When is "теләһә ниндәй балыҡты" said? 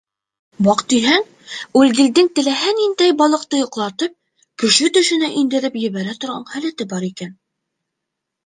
2.39-3.59